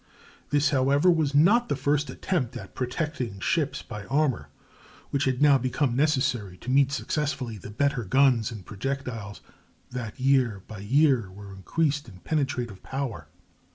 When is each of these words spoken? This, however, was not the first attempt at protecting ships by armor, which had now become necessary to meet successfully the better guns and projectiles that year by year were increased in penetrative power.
This, 0.49 0.71
however, 0.71 1.11
was 1.11 1.35
not 1.35 1.69
the 1.69 1.75
first 1.75 2.09
attempt 2.09 2.57
at 2.57 2.73
protecting 2.73 3.39
ships 3.39 3.83
by 3.83 4.03
armor, 4.05 4.49
which 5.11 5.25
had 5.25 5.43
now 5.43 5.59
become 5.59 5.95
necessary 5.95 6.57
to 6.57 6.71
meet 6.71 6.91
successfully 6.91 7.59
the 7.59 7.69
better 7.69 8.03
guns 8.03 8.51
and 8.51 8.65
projectiles 8.65 9.41
that 9.91 10.19
year 10.19 10.63
by 10.67 10.79
year 10.79 11.29
were 11.29 11.53
increased 11.53 12.09
in 12.09 12.17
penetrative 12.21 12.81
power. 12.81 13.27